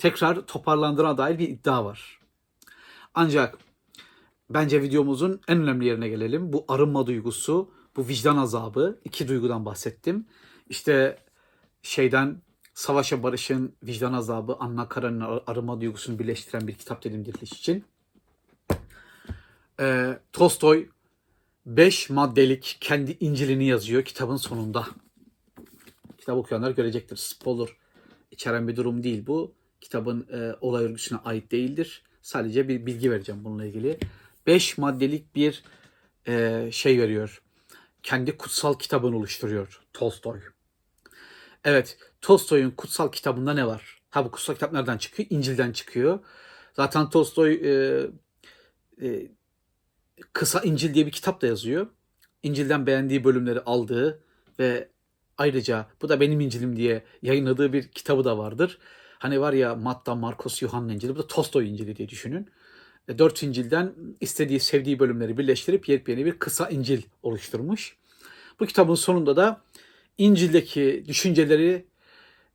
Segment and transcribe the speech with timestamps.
[0.00, 2.20] tekrar toparlandığına dair bir iddia var.
[3.14, 3.58] Ancak
[4.50, 6.52] bence videomuzun en önemli yerine gelelim.
[6.52, 10.26] Bu arınma duygusu, bu vicdan azabı, iki duygudan bahsettim.
[10.68, 11.18] İşte
[11.82, 12.42] şeyden
[12.74, 17.84] Savaşa Barış'ın vicdan azabı, Anna Karen'in ar- arınma duygusunu birleştiren bir kitap dedim diriliş için.
[19.80, 20.88] Ee, Tolstoy
[21.66, 24.86] 5 maddelik kendi İncil'ini yazıyor kitabın sonunda.
[26.18, 27.16] Kitap okuyanlar görecektir.
[27.16, 27.68] Spoiler
[28.30, 29.59] içeren bir durum değil bu.
[29.80, 32.02] Kitabın e, olay örgüsüne ait değildir.
[32.22, 33.98] Sadece bir bilgi vereceğim bununla ilgili.
[34.46, 35.62] 5 maddelik bir
[36.28, 37.42] e, şey veriyor.
[38.02, 40.40] Kendi kutsal kitabını oluşturuyor Tolstoy.
[41.64, 44.00] Evet, Tolstoy'un kutsal kitabında ne var?
[44.10, 45.28] Ha bu kutsal kitap nereden çıkıyor?
[45.30, 46.18] İncil'den çıkıyor.
[46.72, 48.02] Zaten Tolstoy e,
[49.02, 49.30] e,
[50.32, 51.86] Kısa İncil diye bir kitap da yazıyor.
[52.42, 54.22] İncil'den beğendiği bölümleri aldığı
[54.58, 54.88] ve
[55.38, 58.78] ayrıca bu da benim İncil'im diye yayınladığı bir kitabı da vardır.
[59.20, 62.48] Hani var ya Matta, Markos, Yuhanna İncil'i, bu da Tolstoy İncil'i diye düşünün.
[63.08, 67.96] E, Dört İncil'den istediği, sevdiği bölümleri birleştirip yepyeni bir kısa İncil oluşturmuş.
[68.60, 69.60] Bu kitabın sonunda da
[70.18, 71.86] İncil'deki düşünceleri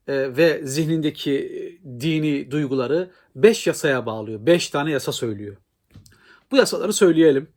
[0.07, 4.45] e, ve zihnindeki e, dini duyguları beş yasaya bağlıyor.
[4.45, 5.57] Beş tane yasa söylüyor.
[6.52, 7.47] Bu yasaları söyleyelim.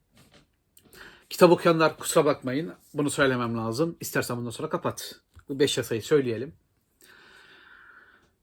[1.30, 2.72] Kitap okuyanlar kusura bakmayın.
[2.94, 3.96] Bunu söylemem lazım.
[4.00, 5.14] İstersen bundan sonra kapat.
[5.48, 6.52] Bu beş yasayı söyleyelim.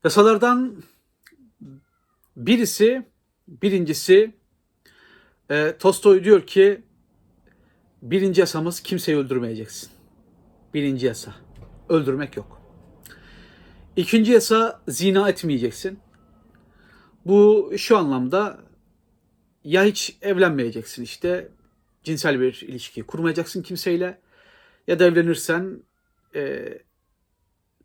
[0.05, 0.83] Yasalardan
[2.37, 3.05] birisi,
[3.47, 4.35] birincisi
[5.51, 6.81] e, Tolstoy diyor ki
[8.01, 9.89] birinci yasamız kimseyi öldürmeyeceksin.
[10.73, 11.35] Birinci yasa.
[11.89, 12.61] Öldürmek yok.
[13.95, 15.99] İkinci yasa zina etmeyeceksin.
[17.25, 18.59] Bu şu anlamda
[19.63, 21.51] ya hiç evlenmeyeceksin işte
[22.03, 24.21] cinsel bir ilişki kurmayacaksın kimseyle
[24.87, 25.83] ya da evlenirsen
[26.35, 26.65] e,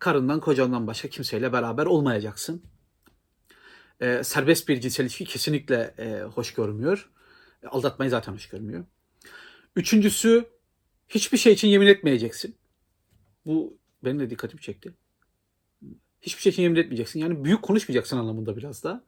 [0.00, 2.62] karından kocandan başka kimseyle beraber olmayacaksın.
[4.00, 7.10] E, serbest bir cinsel ilişki kesinlikle e, hoş görmüyor.
[7.62, 8.84] E, aldatmayı zaten hoş görmüyor.
[9.76, 10.44] Üçüncüsü
[11.08, 12.56] hiçbir şey için yemin etmeyeceksin.
[13.46, 14.94] Bu benim de dikkatimi çekti.
[16.22, 17.20] Hiçbir şey için yemin etmeyeceksin.
[17.20, 19.04] Yani büyük konuşmayacaksın anlamında biraz da.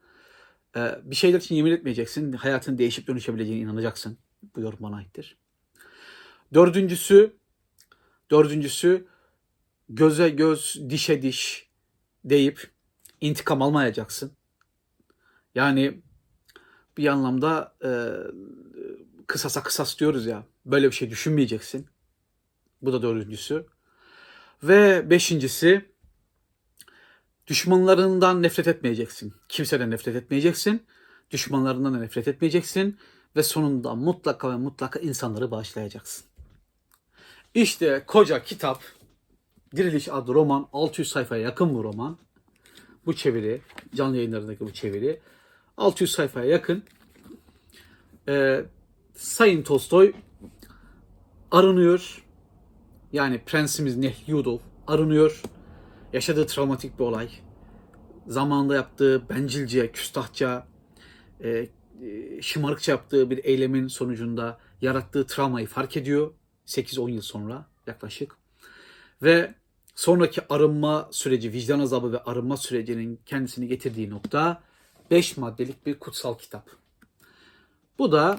[0.76, 2.32] Ee, bir şeyler için yemin etmeyeceksin.
[2.32, 4.18] Hayatın değişip dönüşebileceğine inanacaksın.
[4.56, 5.38] Bu yorum bana aittir.
[6.54, 7.36] Dördüncüsü,
[8.30, 9.11] dördüncüsü
[9.88, 11.68] göze göz, dişe diş
[12.24, 12.70] deyip
[13.20, 14.32] intikam almayacaksın.
[15.54, 16.02] Yani
[16.96, 17.90] bir anlamda e,
[19.26, 20.46] kısasa kısas diyoruz ya.
[20.66, 21.86] Böyle bir şey düşünmeyeceksin.
[22.82, 23.66] Bu da dördüncüsü.
[24.62, 25.92] Ve beşincisi
[27.46, 29.34] düşmanlarından nefret etmeyeceksin.
[29.48, 30.86] Kimseden nefret etmeyeceksin.
[31.30, 32.98] Düşmanlarından da nefret etmeyeceksin.
[33.36, 36.24] Ve sonunda mutlaka ve mutlaka insanları bağışlayacaksın.
[37.54, 38.82] İşte koca kitap
[39.76, 42.18] Diriliş adlı roman 600 sayfaya yakın bu roman.
[43.06, 43.60] Bu çeviri,
[43.94, 45.20] canlı yayınlarındaki bu çeviri
[45.76, 46.82] 600 sayfaya yakın.
[48.28, 48.64] Ee,
[49.14, 50.12] Sayın Tolstoy
[51.50, 52.24] arınıyor.
[53.12, 55.42] Yani prensimiz Nehyudov arınıyor.
[56.12, 57.30] Yaşadığı travmatik bir olay.
[58.26, 60.66] Zamanında yaptığı bencilce, küstahça,
[61.40, 66.32] e, e, şımarıkça yaptığı bir eylemin sonucunda yarattığı travmayı fark ediyor.
[66.66, 68.36] 8-10 yıl sonra yaklaşık.
[69.22, 69.54] Ve
[69.94, 74.62] sonraki arınma süreci, vicdan azabı ve arınma sürecinin kendisini getirdiği nokta
[75.10, 76.70] 5 maddelik bir kutsal kitap.
[77.98, 78.38] Bu da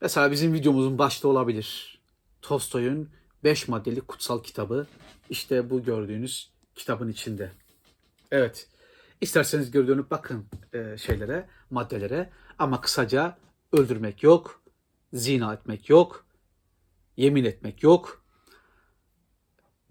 [0.00, 2.00] mesela bizim videomuzun başta olabilir.
[2.42, 3.10] Tolstoy'un
[3.44, 4.86] 5 maddelik kutsal kitabı.
[5.30, 7.52] İşte bu gördüğünüz kitabın içinde.
[8.30, 8.68] Evet.
[9.20, 12.30] İsterseniz geri dönüp bakın e, şeylere, maddelere.
[12.58, 13.38] Ama kısaca
[13.72, 14.62] öldürmek yok,
[15.12, 16.26] zina etmek yok,
[17.16, 18.21] yemin etmek yok,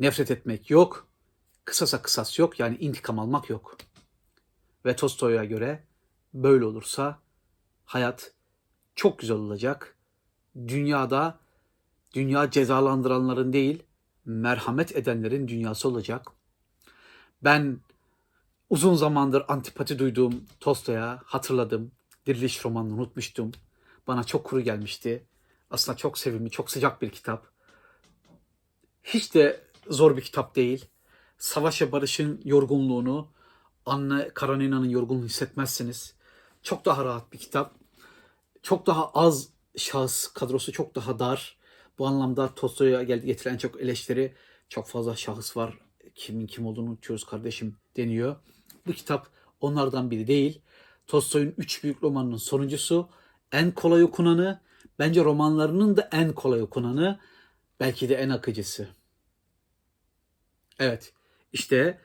[0.02, 1.08] nefret etmek yok,
[1.66, 3.78] kısasa kısas yok yani intikam almak yok.
[4.86, 5.84] Ve Tolstoy'a göre
[6.34, 7.20] böyle olursa
[7.86, 8.32] hayat
[8.96, 9.96] çok güzel olacak.
[10.68, 11.40] Dünyada
[12.14, 13.84] dünya cezalandıranların değil,
[14.26, 16.28] merhamet edenlerin dünyası olacak.
[17.44, 17.80] Ben
[18.70, 21.92] uzun zamandır antipati duyduğum Tolstoy'a hatırladım.
[22.26, 23.52] Diriliş romanını unutmuştum.
[24.08, 25.26] Bana çok kuru gelmişti.
[25.72, 27.47] Aslında çok sevimli, çok sıcak bir kitap.
[29.04, 30.86] Hiç de zor bir kitap değil.
[31.38, 33.28] Savaş ve Barış'ın yorgunluğunu,
[33.86, 36.16] Anne Karenina'nın yorgunluğunu hissetmezsiniz.
[36.64, 37.76] Çok daha rahat bir kitap.
[38.64, 41.58] Çok daha az şahıs kadrosu çok daha dar.
[42.00, 44.36] Bu anlamda Tolstoy'a getiren çok eleştiri
[44.70, 45.78] çok fazla şahıs var.
[46.16, 48.36] Kimin kim olduğunu unutuyoruz kardeşim deniyor.
[48.88, 49.28] Bu kitap
[49.62, 50.62] onlardan biri değil.
[51.08, 53.10] Tolstoy'un üç büyük romanının sonuncusu.
[53.52, 54.62] En kolay okunanı.
[55.00, 57.20] Bence romanlarının da en kolay okunanı.
[57.80, 58.90] Belki de en akıcısı.
[60.82, 61.14] Evet.
[61.54, 62.00] işte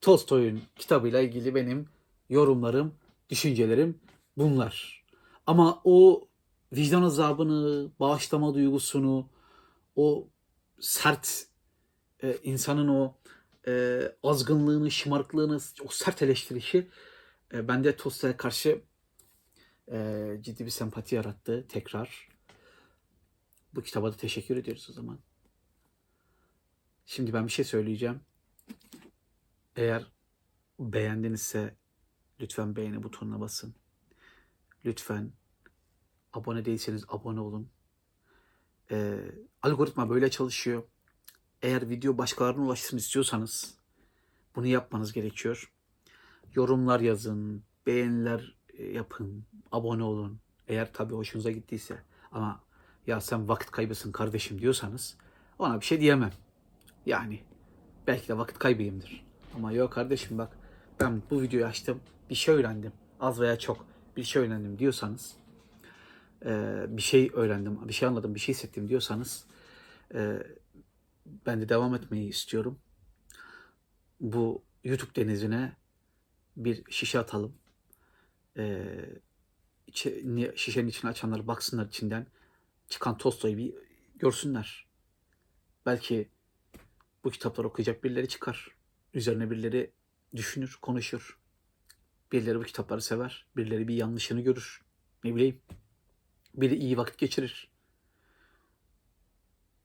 [0.00, 1.88] Tolstoy'un kitabıyla ilgili benim
[2.30, 2.94] yorumlarım,
[3.30, 4.00] düşüncelerim
[4.36, 5.04] bunlar.
[5.46, 6.28] Ama o
[6.72, 9.28] vicdan azabını, bağışlama duygusunu,
[9.96, 10.28] o
[10.80, 11.46] sert
[12.22, 13.14] e, insanın o
[13.68, 16.88] e, azgınlığını, şımarıklığını, o sert eleştirişi
[17.52, 18.82] e, bende Tolstoy'a karşı
[19.92, 22.28] e, ciddi bir sempati yarattı tekrar.
[23.74, 25.18] Bu kitaba da teşekkür ediyoruz o zaman.
[27.10, 28.20] Şimdi ben bir şey söyleyeceğim.
[29.76, 30.06] Eğer
[30.78, 31.76] beğendinizse
[32.40, 33.74] lütfen beğeni butonuna basın.
[34.84, 35.32] Lütfen
[36.32, 37.70] abone değilseniz abone olun.
[38.90, 39.18] Ee,
[39.62, 40.82] algoritma böyle çalışıyor.
[41.62, 43.74] Eğer video başkalarına ulaşsın istiyorsanız
[44.56, 45.72] bunu yapmanız gerekiyor.
[46.54, 50.40] Yorumlar yazın, beğeniler e, yapın, abone olun.
[50.66, 52.02] Eğer tabii hoşunuza gittiyse.
[52.32, 52.64] Ama
[53.06, 55.16] ya sen vakit kaybısın kardeşim diyorsanız
[55.58, 56.32] ona bir şey diyemem.
[57.08, 57.40] Yani
[58.06, 59.26] belki de vakit kaybıyımdır.
[59.54, 60.58] Ama yok kardeşim bak
[61.00, 62.00] ben bu videoyu açtım
[62.30, 62.92] bir şey öğrendim.
[63.20, 65.36] Az veya çok bir şey öğrendim diyorsanız
[66.44, 69.44] e, bir şey öğrendim, bir şey anladım, bir şey hissettim diyorsanız
[70.14, 70.42] e,
[71.46, 72.78] ben de devam etmeyi istiyorum.
[74.20, 75.72] Bu YouTube denizine
[76.56, 77.54] bir şişe atalım.
[78.56, 78.86] E,
[80.56, 82.26] şişenin içine açanlar baksınlar içinden
[82.88, 83.74] çıkan Tolstoy'u bir
[84.16, 84.86] görsünler.
[85.86, 86.28] Belki
[87.24, 88.68] bu kitapları okuyacak birileri çıkar.
[89.14, 89.92] Üzerine birileri
[90.36, 91.38] düşünür, konuşur.
[92.32, 93.46] Birileri bu kitapları sever.
[93.56, 94.82] Birileri bir yanlışını görür.
[95.24, 95.60] Ne bileyim.
[96.54, 97.70] Biri iyi vakit geçirir.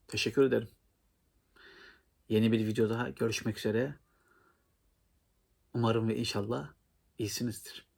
[0.07, 0.69] Teşekkür ederim.
[2.29, 3.95] Yeni bir videoda görüşmek üzere.
[5.73, 6.73] Umarım ve inşallah
[7.17, 7.92] iyisinizdir.